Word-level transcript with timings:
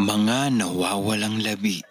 Mga 0.00 0.56
nawawalang 0.56 1.44
labi. 1.44 1.84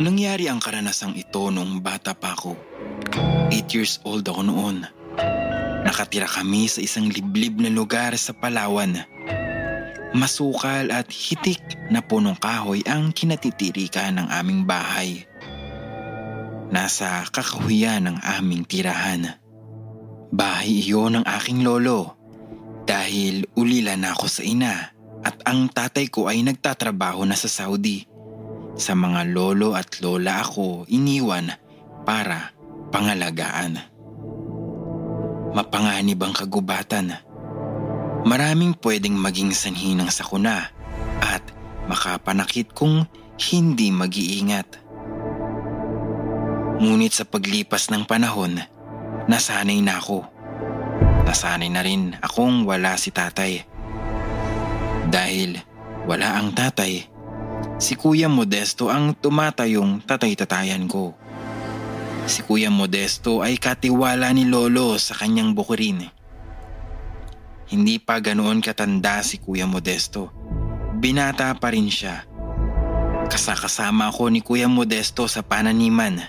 Nangyari 0.00 0.48
ang 0.48 0.56
karanasang 0.56 1.12
ito 1.12 1.52
nung 1.52 1.84
bata 1.84 2.16
pa 2.16 2.32
ako. 2.32 2.56
8 3.52 3.52
years 3.76 4.00
old 4.08 4.24
ako 4.24 4.48
noon. 4.48 4.88
Nakatira 5.84 6.24
kami 6.24 6.72
sa 6.72 6.80
isang 6.80 7.12
liblib 7.12 7.60
na 7.60 7.68
lugar 7.68 8.16
sa 8.16 8.32
Palawan. 8.32 8.96
Masukal 10.16 10.88
at 10.88 11.12
hitik 11.12 11.60
na 11.92 12.00
punong 12.00 12.40
kahoy 12.40 12.80
ang 12.88 13.12
kinatitirikan 13.12 14.16
ng 14.16 14.32
aming 14.40 14.64
bahay. 14.64 15.28
Nasa 16.72 17.28
kakahuyan 17.28 18.08
ng 18.08 18.24
aming 18.40 18.64
tirahan. 18.64 19.36
Bahay 20.32 20.80
iyon 20.80 21.20
ng 21.20 21.24
aking 21.28 21.60
lolo 21.60 22.16
dahil 22.88 23.44
ulila 23.52 23.92
na 24.00 24.16
ako 24.16 24.26
sa 24.32 24.40
ina 24.40 24.93
at 25.24 25.40
ang 25.48 25.72
tatay 25.72 26.12
ko 26.12 26.28
ay 26.28 26.44
nagtatrabaho 26.44 27.24
na 27.24 27.34
sa 27.34 27.48
Saudi. 27.48 28.04
Sa 28.76 28.92
mga 28.92 29.24
lolo 29.32 29.72
at 29.72 30.02
lola 30.04 30.44
ako 30.44 30.84
iniwan 30.90 31.48
para 32.04 32.52
pangalagaan. 32.92 33.80
Mapanganib 35.54 36.20
ang 36.20 36.34
kagubatan. 36.34 37.14
Maraming 38.24 38.76
pwedeng 38.82 39.16
maging 39.16 39.54
sanhi 39.54 39.96
ng 39.96 40.10
sakuna 40.10 40.68
at 41.22 41.44
makapanakit 41.88 42.74
kung 42.74 43.06
hindi 43.38 43.94
mag-iingat. 43.94 44.82
Ngunit 46.82 47.12
sa 47.14 47.24
paglipas 47.24 47.88
ng 47.94 48.02
panahon, 48.04 48.58
nasanay 49.30 49.78
na 49.78 50.02
ako. 50.02 50.26
Nasanay 51.24 51.70
na 51.70 51.80
rin 51.86 52.18
akong 52.18 52.66
wala 52.66 52.98
si 52.98 53.14
tatay. 53.14 53.73
Dahil 55.14 55.62
wala 56.10 56.42
ang 56.42 56.50
tatay, 56.50 57.06
si 57.78 57.94
Kuya 57.94 58.26
Modesto 58.26 58.90
ang 58.90 59.14
tumatayong 59.14 60.02
tatay-tatayan 60.02 60.90
ko. 60.90 61.14
Si 62.26 62.42
Kuya 62.42 62.66
Modesto 62.66 63.38
ay 63.38 63.62
katiwala 63.62 64.34
ni 64.34 64.42
Lolo 64.50 64.98
sa 64.98 65.14
kanyang 65.14 65.54
bukirin. 65.54 66.10
Hindi 67.70 68.02
pa 68.02 68.18
ganoon 68.18 68.58
katanda 68.58 69.22
si 69.22 69.38
Kuya 69.38 69.70
Modesto. 69.70 70.34
Binata 70.98 71.54
pa 71.62 71.70
rin 71.70 71.86
siya. 71.86 72.26
Kasakasama 73.30 74.10
ako 74.10 74.34
ni 74.34 74.42
Kuya 74.42 74.66
Modesto 74.66 75.30
sa 75.30 75.46
pananiman. 75.46 76.26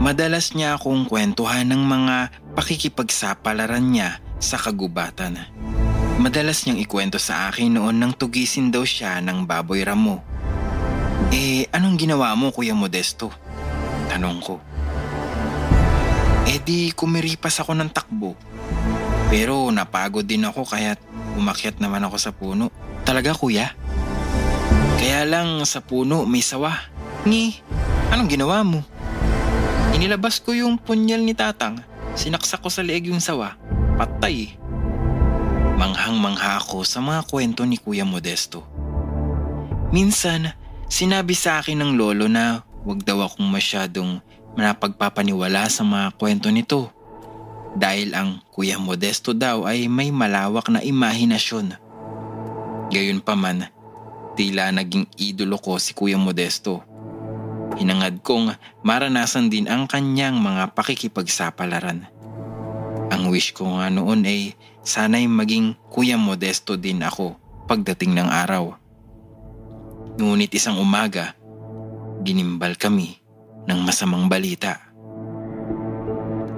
Madalas 0.00 0.56
niya 0.56 0.80
akong 0.80 1.04
kwentuhan 1.04 1.68
ng 1.68 1.84
mga 1.84 2.16
pakikipagsapalaran 2.56 3.92
niya 3.92 4.24
sa 4.40 4.56
kagubatan. 4.56 5.36
Madalas 6.14 6.62
niyang 6.62 6.78
ikwento 6.78 7.18
sa 7.18 7.50
akin 7.50 7.74
noon 7.74 7.98
nang 7.98 8.14
tugisin 8.14 8.70
daw 8.70 8.86
siya 8.86 9.18
ng 9.18 9.50
baboy 9.50 9.82
ramo. 9.82 10.22
Eh, 11.34 11.66
anong 11.74 11.98
ginawa 11.98 12.30
mo 12.38 12.54
Kuya 12.54 12.70
Modesto? 12.70 13.34
Tanong 14.06 14.38
ko. 14.38 14.62
Eh 16.46 16.62
di 16.62 16.94
kumiripas 16.94 17.58
ako 17.58 17.74
ng 17.74 17.90
takbo. 17.90 18.38
Pero 19.26 19.66
napagod 19.74 20.22
din 20.22 20.46
ako 20.46 20.62
kaya 20.62 20.94
umakyat 21.34 21.82
naman 21.82 22.06
ako 22.06 22.16
sa 22.20 22.30
puno. 22.30 22.70
Talaga 23.02 23.34
kuya? 23.34 23.74
Kaya 25.02 25.26
lang 25.26 25.66
sa 25.66 25.82
puno 25.82 26.22
may 26.30 26.46
sawa. 26.46 26.78
Ni, 27.26 27.58
anong 28.14 28.30
ginawa 28.30 28.62
mo? 28.62 28.86
Inilabas 29.96 30.38
ko 30.38 30.54
yung 30.54 30.78
punyal 30.78 31.26
ni 31.26 31.34
tatang. 31.34 31.82
Sinaksak 32.14 32.62
ko 32.62 32.70
sa 32.70 32.86
leeg 32.86 33.10
yung 33.10 33.18
sawa. 33.18 33.58
Patay. 33.98 34.63
Manghang-mangha 36.04 36.60
ako 36.60 36.84
sa 36.84 37.00
mga 37.00 37.24
kwento 37.24 37.64
ni 37.64 37.80
Kuya 37.80 38.04
Modesto. 38.04 38.60
Minsan, 39.88 40.52
sinabi 40.84 41.32
sa 41.32 41.64
akin 41.64 41.80
ng 41.80 41.96
lolo 41.96 42.28
na 42.28 42.60
wag 42.84 43.08
daw 43.08 43.24
akong 43.24 43.48
masyadong 43.48 44.20
napagpapaniwala 44.52 45.64
sa 45.72 45.80
mga 45.80 46.12
kwento 46.20 46.52
nito. 46.52 46.92
Dahil 47.72 48.12
ang 48.12 48.44
Kuya 48.52 48.76
Modesto 48.76 49.32
daw 49.32 49.64
ay 49.64 49.88
may 49.88 50.12
malawak 50.12 50.68
na 50.68 50.84
imahinasyon. 50.84 51.72
Gayunpaman, 52.92 53.72
tila 54.36 54.76
naging 54.76 55.08
idolo 55.16 55.56
ko 55.56 55.80
si 55.80 55.96
Kuya 55.96 56.20
Modesto. 56.20 56.84
Hinangad 57.80 58.20
kong 58.20 58.52
maranasan 58.84 59.48
din 59.48 59.72
ang 59.72 59.88
kanyang 59.88 60.36
mga 60.36 60.76
pakikipagsapalaran. 60.76 62.04
Ang 63.08 63.32
wish 63.32 63.56
ko 63.56 63.80
nga 63.80 63.88
noon 63.88 64.28
ay 64.28 64.52
sana'y 64.84 65.24
maging 65.24 65.74
Kuya 65.88 66.20
Modesto 66.20 66.76
din 66.76 67.00
ako 67.00 67.40
pagdating 67.64 68.12
ng 68.14 68.28
araw. 68.28 68.76
Ngunit 70.20 70.52
isang 70.52 70.78
umaga, 70.78 71.34
ginimbal 72.22 72.76
kami 72.76 73.18
ng 73.64 73.80
masamang 73.82 74.28
balita. 74.28 74.78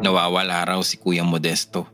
Nawawala 0.02 0.66
raw 0.66 0.80
si 0.82 0.98
Kuya 1.00 1.22
Modesto. 1.22 1.88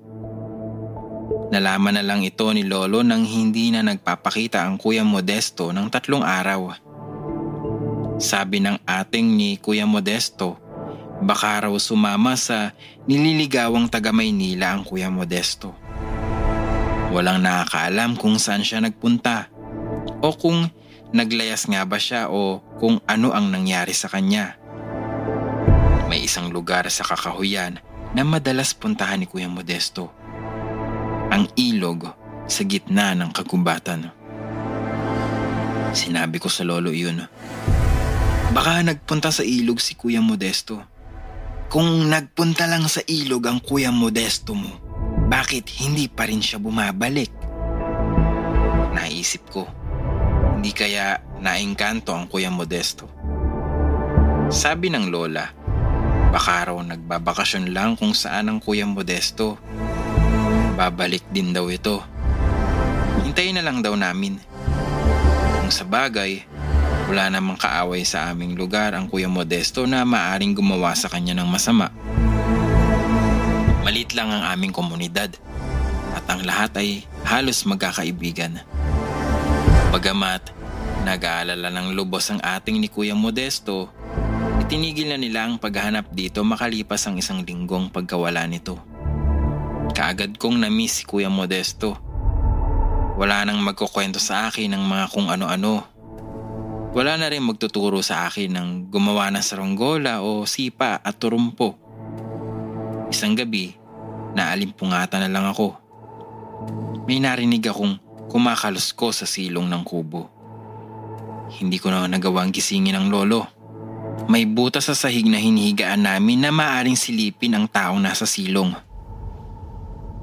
Nalaman 1.52 2.00
na 2.00 2.02
lang 2.02 2.24
ito 2.24 2.48
ni 2.56 2.64
Lolo 2.64 3.04
nang 3.04 3.28
hindi 3.28 3.68
na 3.68 3.84
nagpapakita 3.84 4.64
ang 4.64 4.80
Kuya 4.80 5.04
Modesto 5.04 5.68
ng 5.68 5.86
tatlong 5.92 6.24
araw. 6.24 6.72
Sabi 8.16 8.64
ng 8.64 8.80
ating 8.88 9.36
ni 9.36 9.60
Kuya 9.60 9.84
Modesto, 9.84 10.56
baka 11.20 11.68
raw 11.68 11.74
sumama 11.76 12.34
sa 12.40 12.72
nililigawang 13.04 13.86
taga 13.86 14.10
Maynila 14.16 14.72
ang 14.72 14.82
Kuya 14.82 15.12
Modesto. 15.12 15.81
Walang 17.12 17.44
nakakaalam 17.44 18.16
kung 18.16 18.40
saan 18.40 18.64
siya 18.64 18.80
nagpunta 18.80 19.52
o 20.24 20.32
kung 20.32 20.64
naglayas 21.12 21.68
nga 21.68 21.84
ba 21.84 22.00
siya 22.00 22.32
o 22.32 22.64
kung 22.80 23.04
ano 23.04 23.36
ang 23.36 23.52
nangyari 23.52 23.92
sa 23.92 24.08
kanya. 24.08 24.56
May 26.08 26.24
isang 26.24 26.48
lugar 26.48 26.88
sa 26.88 27.04
Kakahuyan 27.04 27.84
na 28.16 28.24
madalas 28.24 28.72
puntahan 28.72 29.20
ni 29.20 29.28
Kuya 29.28 29.44
Modesto. 29.44 30.08
Ang 31.28 31.52
ilog 31.56 32.08
sa 32.48 32.64
gitna 32.64 33.12
ng 33.12 33.28
kagubatan. 33.28 34.08
Sinabi 35.92 36.40
ko 36.40 36.48
sa 36.48 36.64
lolo 36.64 36.96
yun. 36.96 37.28
Baka 38.56 38.84
nagpunta 38.84 39.28
sa 39.28 39.44
ilog 39.44 39.80
si 39.84 39.96
Kuya 39.96 40.24
Modesto. 40.24 40.80
Kung 41.68 42.08
nagpunta 42.08 42.68
lang 42.68 42.84
sa 42.88 43.04
ilog 43.04 43.44
ang 43.48 43.60
Kuya 43.60 43.88
Modesto 43.88 44.52
mo, 44.56 44.81
bakit 45.28 45.68
hindi 45.82 46.06
pa 46.06 46.26
rin 46.26 46.40
siya 46.40 46.58
bumabalik? 46.62 47.30
Naisip 48.92 49.50
ko, 49.50 49.66
hindi 50.58 50.70
kaya 50.72 51.18
naengkanto 51.42 52.14
ang 52.14 52.30
Kuya 52.30 52.48
Modesto. 52.48 53.10
Sabi 54.52 54.92
ng 54.92 55.10
lola, 55.10 55.48
baka 56.30 56.70
raw 56.70 56.76
nagbabakasyon 56.78 57.74
lang 57.74 57.98
kung 57.98 58.14
saan 58.14 58.48
ang 58.48 58.58
Kuya 58.58 58.86
Modesto. 58.86 59.58
Babalik 60.78 61.28
din 61.30 61.52
daw 61.52 61.68
ito. 61.68 62.00
Hintayin 63.22 63.60
na 63.60 63.64
lang 63.64 63.84
daw 63.84 63.92
namin. 63.96 64.40
Kung 65.60 65.70
sa 65.70 65.84
bagay, 65.84 66.44
Wala 67.12 67.28
namang 67.28 67.60
kaaway 67.60 68.08
sa 68.08 68.32
aming 68.32 68.56
lugar 68.56 68.96
ang 68.96 69.04
Kuya 69.04 69.28
Modesto 69.28 69.84
na 69.84 70.00
maaring 70.00 70.56
gumawa 70.56 70.96
sa 70.96 71.12
kanya 71.12 71.36
ng 71.36 71.44
masama. 71.44 71.92
Malit 73.82 74.14
lang 74.14 74.30
ang 74.30 74.46
aming 74.46 74.70
komunidad 74.70 75.34
at 76.14 76.22
ang 76.30 76.46
lahat 76.46 76.78
ay 76.78 77.02
halos 77.26 77.66
magkakaibigan. 77.66 78.62
Bagamat 79.90 80.54
nag-aalala 81.02 81.66
ng 81.66 81.98
lubos 81.98 82.30
ang 82.30 82.38
ating 82.38 82.78
ni 82.78 82.86
Kuya 82.86 83.18
Modesto, 83.18 83.90
itinigil 84.62 85.10
na 85.10 85.18
nila 85.18 85.50
ang 85.50 85.58
paghahanap 85.58 86.14
dito 86.14 86.46
makalipas 86.46 87.10
ang 87.10 87.18
isang 87.18 87.42
linggong 87.42 87.90
pagkawala 87.90 88.46
nito. 88.46 88.78
Kaagad 89.90 90.38
kong 90.38 90.62
na-miss 90.62 91.02
si 91.02 91.04
Kuya 91.04 91.26
Modesto. 91.26 91.98
Wala 93.18 93.42
nang 93.42 93.58
magkukwento 93.66 94.22
sa 94.22 94.46
akin 94.46 94.78
ng 94.78 94.84
mga 94.86 95.06
kung 95.10 95.26
ano-ano. 95.26 95.82
Wala 96.94 97.18
na 97.18 97.26
rin 97.26 97.42
magtuturo 97.42 97.98
sa 97.98 98.30
akin 98.30 98.54
ng 98.54 98.68
gumawa 98.94 99.34
ng 99.34 99.42
saronggola 99.42 100.22
o 100.22 100.46
sipa 100.46 101.02
at 101.02 101.18
turumpo. 101.18 101.81
Isang 103.12 103.36
gabi, 103.36 103.76
naalimpungata 104.32 105.20
na 105.20 105.28
lang 105.28 105.44
ako. 105.44 105.76
May 107.04 107.20
narinig 107.20 107.60
akong 107.68 108.00
kumakalusko 108.32 109.12
sa 109.12 109.28
silong 109.28 109.68
ng 109.68 109.84
kubo. 109.84 110.32
Hindi 111.52 111.76
ko 111.76 111.92
na 111.92 112.08
nagawang 112.08 112.48
gisingin 112.48 112.96
ang 112.96 113.12
lolo. 113.12 113.44
May 114.32 114.48
butas 114.48 114.88
sa 114.88 114.96
sahig 114.96 115.28
na 115.28 115.36
hinihigaan 115.36 116.08
namin 116.08 116.40
na 116.40 116.48
maaring 116.48 116.96
silipin 116.96 117.52
ang 117.52 117.68
taong 117.68 118.00
nasa 118.00 118.24
silong. 118.24 118.72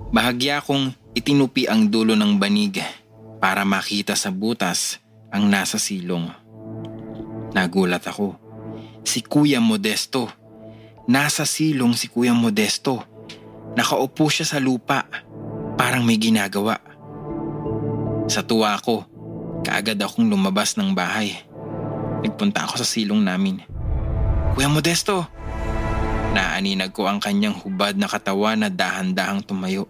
Bahagya 0.10 0.66
kong 0.66 1.14
itinupi 1.14 1.70
ang 1.70 1.94
dulo 1.94 2.18
ng 2.18 2.42
banig 2.42 2.82
para 3.38 3.62
makita 3.70 4.18
sa 4.18 4.34
butas 4.34 4.98
ang 5.30 5.46
nasa 5.46 5.78
silong. 5.78 6.26
Nagulat 7.54 8.02
ako. 8.10 8.34
Si 9.06 9.22
Kuya 9.22 9.62
Modesto. 9.62 10.39
Nasa 11.10 11.42
silong 11.42 11.98
si 11.98 12.06
Kuya 12.06 12.38
Modesto. 12.38 13.02
Nakaupo 13.74 14.30
siya 14.30 14.46
sa 14.46 14.62
lupa. 14.62 15.10
Parang 15.74 16.06
may 16.06 16.22
ginagawa. 16.22 16.78
Sa 18.30 18.46
tuwa 18.46 18.78
ko, 18.78 19.10
kaagad 19.66 19.98
akong 19.98 20.30
lumabas 20.30 20.78
ng 20.78 20.94
bahay. 20.94 21.34
Nagpunta 22.22 22.70
ako 22.70 22.78
sa 22.78 22.86
silong 22.86 23.26
namin. 23.26 23.58
Kuya 24.54 24.70
Modesto! 24.70 25.26
Naaninag 26.38 26.94
ko 26.94 27.10
ang 27.10 27.18
kanyang 27.18 27.58
hubad 27.58 27.98
na 27.98 28.06
katawan 28.06 28.62
na 28.62 28.70
dahan-dahang 28.70 29.42
tumayo. 29.42 29.90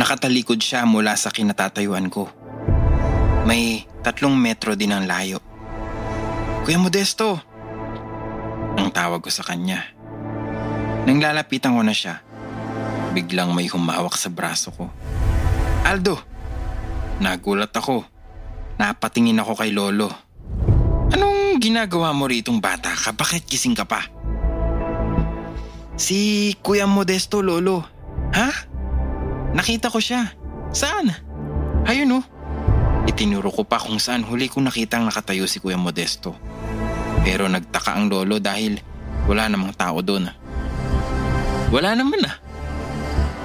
Nakatalikod 0.00 0.64
siya 0.64 0.88
mula 0.88 1.12
sa 1.12 1.28
kinatatayuan 1.28 2.08
ko. 2.08 2.24
May 3.44 3.84
tatlong 4.00 4.32
metro 4.32 4.72
din 4.72 4.96
ang 4.96 5.04
layo. 5.04 5.44
Kuya 6.64 6.80
Modesto! 6.80 7.47
Ang 8.78 8.94
tawag 8.94 9.18
ko 9.18 9.30
sa 9.34 9.42
kanya. 9.42 9.82
Nang 11.02 11.18
lalapitan 11.18 11.74
ko 11.74 11.82
na 11.82 11.90
siya, 11.90 12.22
biglang 13.10 13.50
may 13.50 13.66
humawak 13.66 14.14
sa 14.14 14.30
braso 14.30 14.70
ko. 14.70 14.86
Aldo! 15.82 16.20
Nagulat 17.18 17.74
ako. 17.74 18.06
Napatingin 18.78 19.42
ako 19.42 19.58
kay 19.58 19.74
Lolo. 19.74 20.06
Anong 21.10 21.58
ginagawa 21.58 22.14
mo 22.14 22.30
ritong 22.30 22.62
bata 22.62 22.94
ka? 22.94 23.10
Bakit 23.10 23.50
gising 23.50 23.74
ka 23.74 23.82
pa? 23.82 24.06
Si 25.98 26.54
Kuya 26.62 26.86
Modesto, 26.86 27.42
Lolo. 27.42 27.82
Ha? 28.30 28.50
Nakita 29.58 29.90
ko 29.90 29.98
siya. 29.98 30.30
Saan? 30.70 31.10
Ayun 31.90 32.22
oh. 32.22 32.24
Itinuro 33.10 33.50
ko 33.50 33.66
pa 33.66 33.82
kung 33.82 33.98
saan 33.98 34.22
huli 34.22 34.46
kong 34.46 34.70
nakitang 34.70 35.02
nakatayo 35.02 35.48
si 35.50 35.58
Kuya 35.58 35.80
Modesto. 35.80 36.38
Pero 37.22 37.46
nagtaka 37.46 37.96
ang 37.98 38.10
lolo 38.10 38.38
dahil 38.38 38.78
wala 39.28 39.48
namang 39.48 39.74
tao 39.76 40.00
doon. 40.00 40.30
Wala 41.68 41.92
naman 41.92 42.24
ah. 42.24 42.36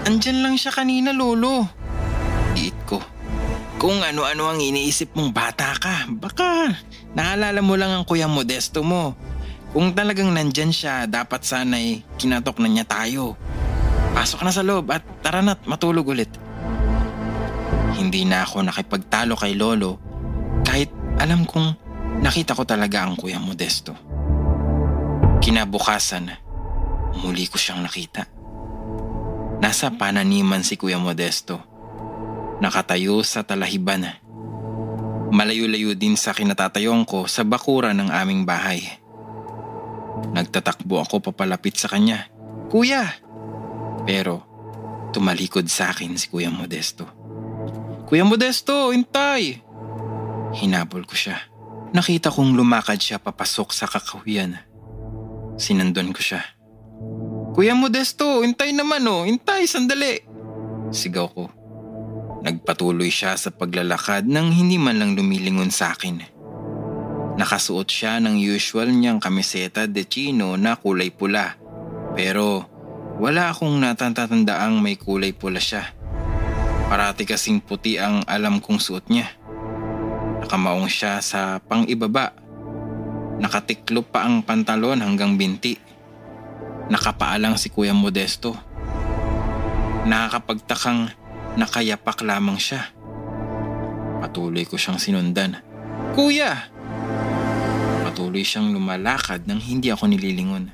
Andyan 0.08 0.44
lang 0.44 0.56
siya 0.56 0.72
kanina 0.72 1.12
lolo. 1.12 1.68
Giit 2.56 2.76
ko. 2.88 3.00
Kung 3.80 4.00
ano-ano 4.00 4.48
ang 4.48 4.64
iniisip 4.64 5.12
mong 5.12 5.36
bata 5.36 5.76
ka, 5.76 6.08
baka 6.08 6.72
naalala 7.12 7.60
mo 7.60 7.76
lang 7.76 7.92
ang 7.92 8.04
Kuya 8.08 8.32
Modesto 8.32 8.80
mo. 8.80 9.12
Kung 9.76 9.92
talagang 9.92 10.32
nandyan 10.32 10.72
siya, 10.72 11.10
dapat 11.10 11.44
sana'y 11.44 12.06
kinatok 12.16 12.64
na 12.64 12.70
niya 12.72 12.86
tayo. 12.88 13.36
Pasok 14.14 14.46
na 14.46 14.54
sa 14.54 14.62
loob 14.62 14.88
at 14.94 15.02
tara 15.26 15.42
na't 15.42 15.66
matulog 15.66 16.08
ulit. 16.08 16.30
Hindi 17.98 18.24
na 18.24 18.46
ako 18.46 18.64
nakipagtalo 18.64 19.34
kay 19.36 19.58
Lolo 19.58 19.98
kahit 20.64 20.94
alam 21.20 21.44
kong 21.44 21.76
nakita 22.22 22.54
ko 22.54 22.68
talaga 22.68 23.08
ang 23.08 23.18
Kuya 23.18 23.40
Modesto. 23.42 23.96
Kinabukasan, 25.40 26.30
muli 27.24 27.46
ko 27.48 27.58
siyang 27.58 27.84
nakita. 27.84 28.30
Nasa 29.64 29.96
pananiman 29.96 30.62
si 30.62 30.76
Kuya 30.76 31.00
Modesto. 31.00 31.64
Nakatayo 32.60 33.24
sa 33.24 33.48
talahiban. 33.48 34.08
Malayo-layo 35.34 35.96
din 35.96 36.20
sa 36.20 36.36
kinatatayong 36.36 37.08
ko 37.08 37.26
sa 37.26 37.42
bakura 37.48 37.96
ng 37.96 38.12
aming 38.12 38.44
bahay. 38.44 38.86
Nagtatakbo 40.36 41.02
ako 41.02 41.32
papalapit 41.32 41.76
sa 41.80 41.90
kanya. 41.90 42.30
Kuya! 42.70 43.08
Pero 44.04 44.46
tumalikod 45.16 45.68
sa 45.72 45.92
akin 45.92 46.16
si 46.20 46.28
Kuya 46.28 46.52
Modesto. 46.52 47.08
Kuya 48.08 48.24
Modesto, 48.28 48.92
intay! 48.92 49.64
Hinabol 50.54 51.08
ko 51.08 51.18
siya. 51.18 51.53
Nakita 51.94 52.34
kong 52.34 52.58
lumakad 52.58 52.98
siya 52.98 53.22
papasok 53.22 53.70
sa 53.70 53.86
kakahuyan. 53.86 54.58
Sinandon 55.62 56.10
ko 56.10 56.22
siya. 56.26 56.42
Kuya 57.54 57.78
Modesto, 57.78 58.42
intay 58.42 58.74
naman 58.74 59.06
oh, 59.06 59.30
intay, 59.30 59.70
sandali. 59.70 60.26
Sigaw 60.90 61.30
ko. 61.30 61.54
Nagpatuloy 62.42 63.14
siya 63.14 63.38
sa 63.38 63.54
paglalakad 63.54 64.26
nang 64.26 64.50
hindi 64.50 64.82
man 64.82 64.98
lang 64.98 65.14
lumilingon 65.14 65.70
sa 65.70 65.94
akin. 65.94 66.34
Nakasuot 67.38 67.86
siya 67.86 68.18
ng 68.18 68.42
usual 68.42 68.90
niyang 68.90 69.22
kamiseta 69.22 69.86
de 69.86 70.02
chino 70.10 70.58
na 70.58 70.74
kulay 70.74 71.14
pula. 71.14 71.62
Pero 72.18 72.66
wala 73.22 73.54
akong 73.54 73.78
natatandaang 73.78 74.82
may 74.82 74.98
kulay 74.98 75.30
pula 75.30 75.62
siya. 75.62 75.94
Parati 76.90 77.26
kasing 77.26 77.62
puti 77.62 78.02
ang 78.02 78.26
alam 78.26 78.58
kong 78.58 78.82
suot 78.82 79.14
niya. 79.14 79.30
Nakamaong 80.54 80.86
siya 80.86 81.18
sa 81.18 81.58
pang-ibaba. 81.66 82.30
Nakatiklop 83.42 84.14
pa 84.14 84.30
ang 84.30 84.46
pantalon 84.46 85.02
hanggang 85.02 85.34
binti. 85.34 85.74
Nakapaalang 86.94 87.58
si 87.58 87.74
Kuya 87.74 87.90
Modesto. 87.98 88.54
Nakakapagtakang 90.06 91.10
nakayapak 91.58 92.22
lamang 92.22 92.62
siya. 92.62 92.86
Patuloy 94.22 94.70
ko 94.70 94.78
siyang 94.78 95.02
sinundan. 95.02 95.58
Kuya! 96.14 96.70
Patuloy 98.06 98.46
siyang 98.46 98.70
lumalakad 98.78 99.50
nang 99.50 99.58
hindi 99.58 99.90
ako 99.90 100.06
nililingon. 100.06 100.70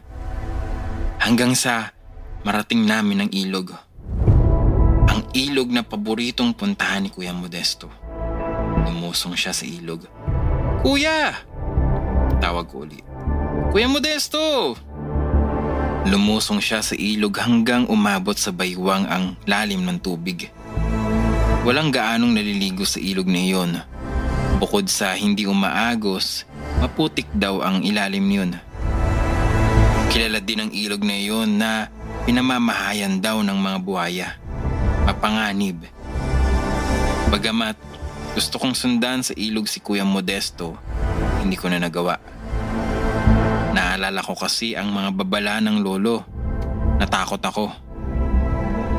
Hanggang 1.24 1.56
sa 1.56 1.96
marating 2.44 2.84
namin 2.84 3.24
ang 3.24 3.32
ilog. 3.32 3.72
Ang 5.08 5.24
ilog 5.32 5.72
na 5.72 5.88
paboritong 5.88 6.52
puntahan 6.52 7.08
ni 7.08 7.16
Kuya 7.16 7.32
Modesto. 7.32 8.09
Lumusong 8.86 9.36
siya 9.36 9.52
sa 9.52 9.66
ilog. 9.66 10.06
Kuya! 10.86 11.36
Tawag 12.40 12.72
ko 12.72 12.88
ulit. 12.88 13.04
Kuya 13.76 13.92
Modesto! 13.92 14.78
Lumusong 16.08 16.64
siya 16.64 16.80
sa 16.80 16.96
ilog 16.96 17.36
hanggang 17.38 17.84
umabot 17.92 18.34
sa 18.34 18.56
baywang 18.56 19.04
ang 19.12 19.36
lalim 19.44 19.84
ng 19.84 20.00
tubig. 20.00 20.48
Walang 21.68 21.92
gaanong 21.92 22.32
naliligo 22.34 22.88
sa 22.88 23.04
ilog 23.04 23.28
na 23.28 23.42
iyon. 23.44 23.72
Bukod 24.64 24.88
sa 24.88 25.14
hindi 25.20 25.44
umaagos, 25.44 26.48
maputik 26.80 27.28
daw 27.36 27.60
ang 27.60 27.84
ilalim 27.84 28.26
niyon. 28.26 28.52
Kilala 30.10 30.40
din 30.40 30.66
ang 30.66 30.72
ilog 30.72 31.04
na 31.04 31.16
iyon 31.20 31.50
na 31.60 31.72
pinamamahayan 32.24 33.20
daw 33.20 33.44
ng 33.44 33.60
mga 33.60 33.78
buhaya. 33.84 34.28
Mapanganib. 35.06 35.84
Bagamat 37.30 37.78
gusto 38.34 38.62
kong 38.62 38.78
sundan 38.78 39.26
sa 39.26 39.34
ilog 39.34 39.66
si 39.66 39.82
Kuya 39.82 40.06
Modesto, 40.06 40.78
hindi 41.42 41.58
ko 41.58 41.72
na 41.72 41.82
nagawa. 41.82 42.22
Naalala 43.74 44.22
ko 44.22 44.38
kasi 44.38 44.78
ang 44.78 44.94
mga 44.94 45.10
babala 45.16 45.58
ng 45.62 45.82
lolo. 45.82 46.26
Natakot 47.00 47.42
ako. 47.42 47.66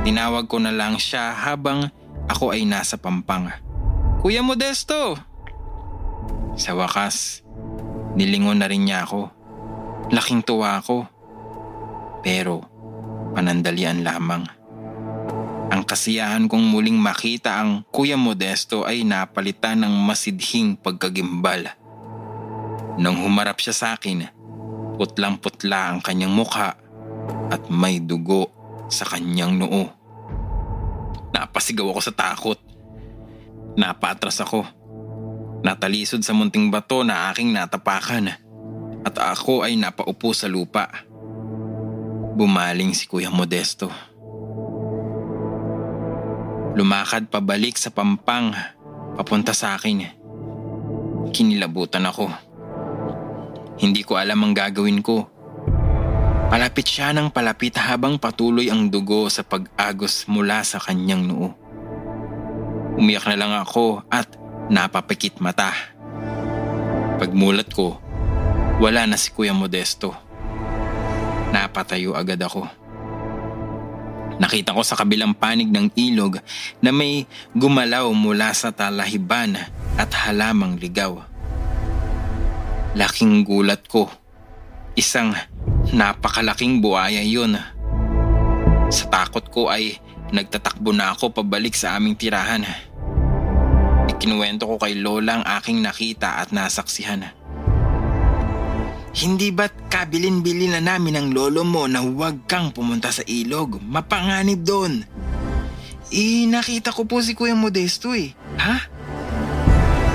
Tinawag 0.02 0.48
ko 0.48 0.56
na 0.58 0.72
lang 0.72 0.96
siya 0.96 1.36
habang 1.36 1.92
ako 2.26 2.56
ay 2.56 2.64
nasa 2.64 2.96
pampang. 2.96 3.52
Kuya 4.24 4.40
Modesto! 4.40 5.16
Sa 6.56 6.76
wakas, 6.76 7.44
nilingon 8.16 8.60
na 8.60 8.68
rin 8.68 8.88
niya 8.88 9.06
ako. 9.06 9.30
Laking 10.10 10.42
tuwa 10.42 10.80
ako. 10.80 11.06
Pero 12.20 12.66
panandalian 13.32 14.02
lamang. 14.02 14.59
Ang 15.70 15.86
kasiyahan 15.86 16.50
kong 16.50 16.66
muling 16.66 16.98
makita 16.98 17.62
ang 17.62 17.86
Kuya 17.94 18.18
Modesto 18.18 18.82
ay 18.82 19.06
napalitan 19.06 19.86
ng 19.86 19.94
masidhing 20.02 20.74
pagkagimbal. 20.74 21.70
Nang 22.98 23.16
humarap 23.22 23.62
siya 23.62 23.70
sa 23.70 23.86
akin, 23.94 24.26
putlang-putla 24.98 25.94
ang 25.94 26.02
kanyang 26.02 26.34
mukha 26.34 26.74
at 27.54 27.62
may 27.70 28.02
dugo 28.02 28.50
sa 28.90 29.06
kanyang 29.06 29.62
noo. 29.62 29.86
Napasigaw 31.30 31.86
ako 31.94 32.00
sa 32.02 32.14
takot. 32.18 32.58
Napatras 33.78 34.42
ako. 34.42 34.66
Natalisod 35.62 36.26
sa 36.26 36.34
munting 36.34 36.66
bato 36.74 37.06
na 37.06 37.30
aking 37.30 37.54
natapakan 37.54 38.34
at 39.06 39.14
ako 39.14 39.62
ay 39.62 39.78
napaupo 39.78 40.34
sa 40.34 40.50
lupa. 40.50 40.90
Bumaling 42.34 42.90
si 42.90 43.06
Kuya 43.06 43.30
Modesto. 43.30 44.09
Lumakad 46.70 47.26
pabalik 47.26 47.74
sa 47.74 47.90
pampang 47.90 48.54
papunta 49.18 49.50
sa 49.50 49.74
akin. 49.74 50.06
Kinilabutan 51.34 52.06
ako. 52.06 52.30
Hindi 53.80 54.06
ko 54.06 54.14
alam 54.14 54.38
ang 54.44 54.54
gagawin 54.54 55.02
ko. 55.02 55.26
Palapit 56.50 56.86
siya 56.86 57.14
ng 57.14 57.30
palapit 57.30 57.78
habang 57.78 58.18
patuloy 58.18 58.70
ang 58.70 58.90
dugo 58.90 59.30
sa 59.30 59.46
pag-agos 59.46 60.26
mula 60.26 60.62
sa 60.66 60.82
kanyang 60.82 61.26
noo. 61.26 61.54
Umiyak 62.98 63.30
na 63.30 63.38
lang 63.38 63.54
ako 63.54 64.02
at 64.10 64.34
napapikit 64.66 65.38
mata. 65.38 65.70
Pagmulat 67.22 67.70
ko, 67.70 67.98
wala 68.82 69.06
na 69.06 69.14
si 69.14 69.30
Kuya 69.30 69.54
Modesto. 69.54 70.14
Napatayo 71.50 72.14
agad 72.14 72.42
ako. 72.42 72.79
Nakita 74.40 74.72
ko 74.72 74.80
sa 74.80 74.96
kabilang 74.96 75.36
panig 75.36 75.68
ng 75.68 75.92
ilog 75.92 76.40
na 76.80 76.88
may 76.88 77.28
gumalaw 77.52 78.08
mula 78.16 78.56
sa 78.56 78.72
talahiban 78.72 79.52
at 80.00 80.10
halamang 80.24 80.80
ligaw. 80.80 81.20
Laking 82.96 83.44
gulat 83.44 83.84
ko. 83.84 84.08
Isang 84.96 85.36
napakalaking 85.92 86.80
buhaya 86.80 87.20
yun. 87.20 87.60
Sa 88.88 89.04
takot 89.12 89.44
ko 89.52 89.68
ay 89.68 90.00
nagtatakbo 90.32 90.90
na 90.90 91.12
ako 91.12 91.36
pabalik 91.36 91.76
sa 91.76 92.00
aming 92.00 92.16
tirahan. 92.16 92.64
Ikinuwento 94.08 94.66
ko 94.66 94.80
kay 94.80 94.98
Lola 94.98 95.38
ang 95.38 95.44
aking 95.60 95.84
nakita 95.84 96.40
at 96.42 96.50
nasaksihan. 96.50 97.39
Hindi 99.10 99.50
ba't 99.50 99.90
kabilin-bilin 99.90 100.78
na 100.78 100.82
namin 100.94 101.18
ang 101.18 101.28
lolo 101.34 101.66
mo 101.66 101.90
na 101.90 101.98
huwag 101.98 102.46
kang 102.46 102.70
pumunta 102.70 103.10
sa 103.10 103.26
ilog? 103.26 103.82
Mapanganib 103.82 104.62
doon. 104.62 105.02
Eh, 106.14 106.46
nakita 106.46 106.94
ko 106.94 107.06
po 107.06 107.18
si 107.18 107.34
Kuya 107.34 107.58
Modesto 107.58 108.14
eh. 108.14 108.30
Ha? 108.58 108.76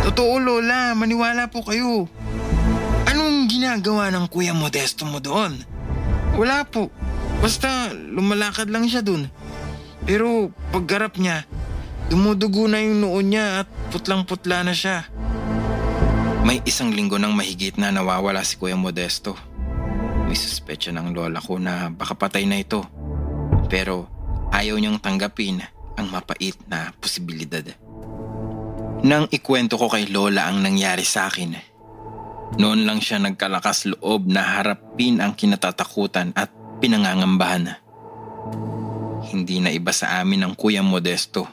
Totoo 0.08 0.40
Lola, 0.40 0.96
maniwala 0.96 1.52
po 1.52 1.64
kayo. 1.64 2.08
Anong 3.08 3.52
ginagawa 3.52 4.12
ng 4.16 4.32
Kuya 4.32 4.56
Modesto 4.56 5.04
mo 5.04 5.20
doon? 5.20 5.60
Wala 6.40 6.64
po. 6.64 6.88
Basta 7.44 7.92
lumalakad 7.92 8.72
lang 8.72 8.88
siya 8.88 9.04
doon. 9.04 9.28
Pero 10.08 10.56
paggarap 10.72 11.20
niya, 11.20 11.44
dumudugo 12.08 12.68
na 12.72 12.80
yung 12.80 13.04
noon 13.04 13.28
niya 13.28 13.64
at 13.64 13.68
putlang-putla 13.92 14.64
na 14.64 14.72
siya. 14.72 15.04
May 16.46 16.62
isang 16.62 16.94
linggo 16.94 17.18
nang 17.18 17.34
mahigit 17.34 17.74
na 17.82 17.90
nawawala 17.90 18.46
si 18.46 18.62
Kuya 18.62 18.78
Modesto. 18.78 19.34
May 20.30 20.38
suspecha 20.38 20.94
ng 20.94 21.10
lola 21.10 21.42
ko 21.42 21.58
na 21.58 21.90
baka 21.90 22.14
patay 22.14 22.46
na 22.46 22.62
ito. 22.62 22.86
Pero 23.66 24.06
ayaw 24.54 24.78
niyang 24.78 25.02
tanggapin 25.02 25.66
ang 25.98 26.08
mapait 26.14 26.54
na 26.70 26.94
posibilidad. 27.02 27.66
Nang 29.02 29.26
ikwento 29.34 29.74
ko 29.82 29.90
kay 29.90 30.06
lola 30.06 30.46
ang 30.46 30.62
nangyari 30.62 31.02
sa 31.02 31.34
akin, 31.34 31.58
noon 32.62 32.86
lang 32.86 33.02
siya 33.02 33.18
nagkalakas 33.26 33.90
loob 33.90 34.30
na 34.30 34.46
harapin 34.46 35.26
ang 35.26 35.34
kinatatakutan 35.34 36.30
at 36.38 36.54
pinangangambahan. 36.78 37.74
Hindi 39.34 39.66
na 39.66 39.74
iba 39.74 39.90
sa 39.90 40.22
amin 40.22 40.46
ang 40.46 40.54
Kuya 40.54 40.86
Modesto. 40.86 41.50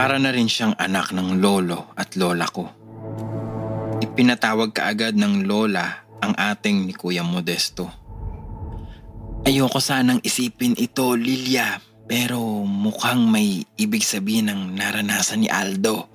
Para 0.00 0.16
na 0.16 0.32
rin 0.32 0.48
siyang 0.48 0.80
anak 0.80 1.12
ng 1.12 1.44
lolo 1.44 1.92
at 1.92 2.16
lola 2.16 2.48
ko. 2.48 2.79
Ipinatawag 4.00 4.72
kaagad 4.72 5.16
ng 5.16 5.44
lola 5.44 6.08
ang 6.20 6.32
ating 6.36 6.88
ni 6.88 6.92
Kuya 6.96 7.24
Modesto. 7.24 7.88
Ayoko 9.44 9.80
sanang 9.80 10.20
isipin 10.20 10.76
ito, 10.76 11.16
Lilia, 11.16 11.80
pero 12.04 12.40
mukhang 12.66 13.24
may 13.24 13.64
ibig 13.80 14.04
sabihin 14.04 14.52
ng 14.52 14.76
naranasan 14.76 15.44
ni 15.44 15.48
Aldo. 15.48 16.10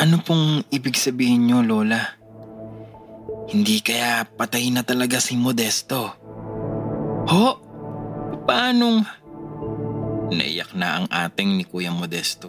Ano 0.00 0.24
pong 0.24 0.64
ibig 0.72 0.96
sabihin 0.96 1.44
niyo, 1.44 1.60
Lola? 1.60 2.00
Hindi 3.52 3.84
kaya 3.84 4.24
patay 4.24 4.72
na 4.72 4.80
talaga 4.86 5.20
si 5.20 5.36
Modesto. 5.36 6.16
Ho? 7.28 7.46
Paanong? 8.48 9.04
Naiyak 10.32 10.72
na 10.72 11.02
ang 11.02 11.06
ating 11.12 11.60
ni 11.60 11.64
Kuya 11.68 11.92
Modesto. 11.92 12.48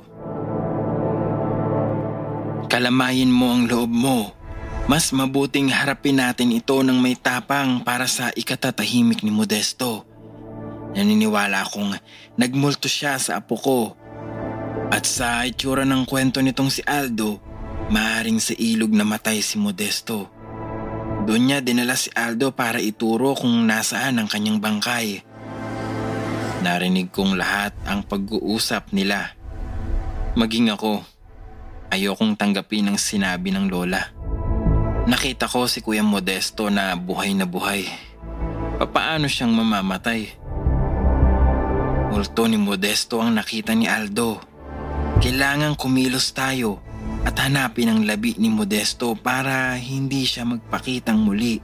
Kalamayin 2.72 3.34
mo 3.34 3.52
ang 3.52 3.68
loob 3.68 3.92
mo. 3.92 4.32
Mas 4.84 5.16
mabuting 5.16 5.72
harapin 5.72 6.20
natin 6.20 6.52
ito 6.52 6.76
ng 6.84 7.00
may 7.00 7.16
tapang 7.16 7.80
para 7.88 8.04
sa 8.04 8.36
ikatatahimik 8.36 9.24
ni 9.24 9.32
Modesto. 9.32 10.04
Naniniwala 10.92 11.64
akong 11.64 11.96
nagmulto 12.36 12.92
siya 12.92 13.16
sa 13.16 13.40
apo 13.40 13.56
ko. 13.56 13.80
At 14.92 15.08
sa 15.08 15.48
itsura 15.48 15.88
ng 15.88 16.04
kwento 16.04 16.44
nitong 16.44 16.70
si 16.70 16.84
Aldo, 16.86 17.40
maaring 17.90 18.38
sa 18.38 18.54
ilog 18.60 18.92
na 18.92 19.08
matay 19.08 19.42
si 19.42 19.56
Modesto. 19.58 20.30
Doon 21.26 21.44
niya 21.50 21.60
dinala 21.64 21.96
si 21.96 22.12
Aldo 22.14 22.52
para 22.54 22.84
ituro 22.84 23.34
kung 23.34 23.66
nasaan 23.66 24.20
ang 24.20 24.28
kanyang 24.28 24.60
bangkay. 24.62 25.24
Narinig 26.62 27.10
kong 27.10 27.40
lahat 27.40 27.72
ang 27.88 28.06
pag-uusap 28.06 28.92
nila. 28.92 29.32
Maging 30.36 30.76
ako, 30.76 31.02
ayokong 31.90 32.38
tanggapin 32.38 32.92
ang 32.92 33.00
sinabi 33.00 33.50
ng 33.50 33.72
lola. 33.72 34.13
Nakita 35.04 35.52
ko 35.52 35.68
si 35.68 35.84
Kuya 35.84 36.00
Modesto 36.00 36.72
na 36.72 36.96
buhay 36.96 37.36
na 37.36 37.44
buhay. 37.44 37.84
Papaano 38.80 39.28
siyang 39.28 39.52
mamamatay? 39.52 40.32
Multo 42.16 42.48
ni 42.48 42.56
Modesto 42.56 43.20
ang 43.20 43.36
nakita 43.36 43.76
ni 43.76 43.84
Aldo. 43.84 44.40
Kailangang 45.20 45.76
kumilos 45.76 46.32
tayo 46.32 46.80
at 47.28 47.36
hanapin 47.36 47.92
ang 47.92 48.08
labi 48.08 48.40
ni 48.40 48.48
Modesto 48.48 49.12
para 49.20 49.76
hindi 49.76 50.24
siya 50.24 50.48
magpakitang 50.48 51.20
muli. 51.20 51.60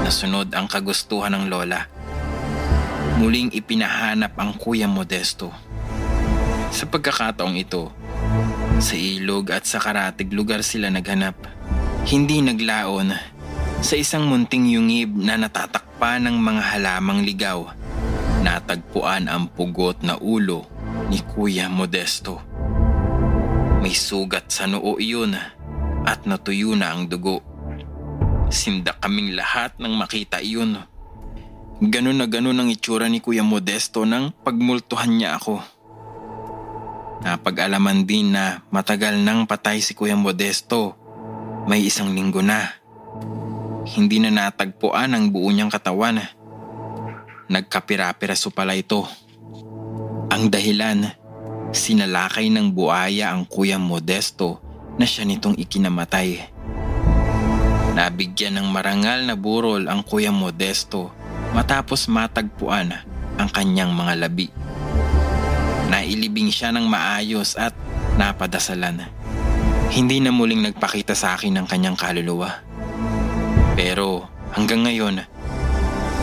Nasunod 0.00 0.48
ang 0.56 0.64
kagustuhan 0.64 1.36
ng 1.36 1.44
lola. 1.52 1.84
Muling 3.20 3.52
ipinahanap 3.52 4.32
ang 4.40 4.56
Kuya 4.56 4.88
Modesto. 4.88 5.52
Sa 6.72 6.88
pagkakataong 6.88 7.60
ito, 7.60 7.92
sa 8.80 8.96
ilog 8.96 9.52
at 9.52 9.68
sa 9.68 9.76
karatig 9.76 10.32
lugar 10.32 10.64
sila 10.64 10.88
naghanap. 10.88 11.36
Hindi 12.08 12.40
naglaon 12.40 13.12
sa 13.84 13.92
isang 13.92 14.32
munting 14.32 14.64
yungib 14.64 15.12
na 15.12 15.36
natatakpan 15.36 16.24
ng 16.24 16.40
mga 16.40 16.62
halamang 16.72 17.20
ligaw. 17.20 17.68
Natagpuan 18.40 19.28
ang 19.28 19.44
pugot 19.52 20.00
na 20.00 20.16
ulo 20.16 20.64
ni 21.12 21.20
Kuya 21.20 21.68
Modesto. 21.68 22.40
May 23.84 23.92
sugat 23.92 24.48
sa 24.48 24.64
noo 24.64 24.96
iyon 24.96 25.36
at 26.08 26.24
natuyo 26.24 26.72
na 26.72 26.96
ang 26.96 27.12
dugo. 27.12 27.44
Sinda 28.48 28.96
kaming 28.96 29.36
lahat 29.36 29.76
nang 29.76 29.92
makita 30.00 30.40
iyon. 30.40 30.80
Ganun 31.84 32.16
na 32.16 32.24
ganun 32.24 32.56
ang 32.56 32.72
itsura 32.72 33.12
ni 33.12 33.20
Kuya 33.20 33.44
Modesto 33.44 34.08
nang 34.08 34.32
pagmultuhan 34.32 35.12
niya 35.12 35.36
ako. 35.36 35.60
Napag-alaman 37.20 38.08
din 38.08 38.32
na 38.32 38.64
matagal 38.72 39.20
nang 39.20 39.44
patay 39.44 39.84
si 39.84 39.92
Kuya 39.92 40.16
Modesto. 40.16 40.96
May 41.68 41.84
isang 41.84 42.16
linggo 42.16 42.40
na. 42.40 42.80
Hindi 43.84 44.24
na 44.24 44.32
natagpuan 44.32 45.12
ang 45.12 45.28
buo 45.28 45.52
niyang 45.52 45.68
katawan. 45.68 46.16
Nagkapira-piraso 47.52 48.48
pala 48.48 48.72
ito. 48.72 49.04
Ang 50.32 50.48
dahilan, 50.48 51.12
sinalakay 51.76 52.48
ng 52.48 52.72
buaya 52.72 53.36
ang 53.36 53.44
Kuya 53.44 53.76
Modesto 53.76 54.64
na 54.96 55.04
siya 55.04 55.28
nitong 55.28 55.60
ikinamatay. 55.60 56.48
Nabigyan 57.92 58.56
ng 58.56 58.68
marangal 58.72 59.28
na 59.28 59.36
burol 59.36 59.92
ang 59.92 60.00
Kuya 60.00 60.32
Modesto 60.32 61.12
matapos 61.52 62.08
matagpuan 62.08 62.96
ang 63.36 63.48
kanyang 63.52 63.92
mga 63.92 64.24
labi. 64.24 64.48
Nailibing 65.92 66.48
siya 66.48 66.72
ng 66.72 66.88
maayos 66.88 67.60
at 67.60 67.76
napadasalan. 68.16 69.17
Hindi 69.88 70.20
na 70.20 70.28
muling 70.28 70.68
nagpakita 70.68 71.16
sa 71.16 71.32
akin 71.32 71.56
ng 71.56 71.66
kanyang 71.66 71.96
kaluluwa. 71.96 72.60
Pero 73.72 74.28
hanggang 74.52 74.84
ngayon, 74.84 75.24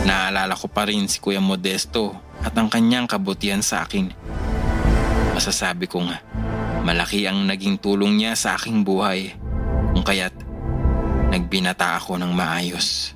naalala 0.06 0.54
ko 0.54 0.70
pa 0.70 0.86
rin 0.86 1.10
si 1.10 1.18
Kuya 1.18 1.42
Modesto 1.42 2.14
at 2.46 2.54
ang 2.54 2.70
kanyang 2.70 3.10
kabutihan 3.10 3.64
sa 3.64 3.82
akin. 3.82 4.14
Masasabi 5.34 5.90
kong 5.90 6.14
malaki 6.86 7.26
ang 7.26 7.42
naging 7.42 7.82
tulong 7.82 8.22
niya 8.22 8.38
sa 8.38 8.54
aking 8.54 8.86
buhay 8.86 9.34
kung 9.90 10.06
kaya't 10.06 10.36
nagbinata 11.34 11.98
ako 11.98 12.22
ng 12.22 12.30
maayos. 12.30 13.15